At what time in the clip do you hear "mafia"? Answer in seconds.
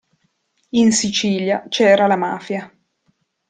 2.15-2.75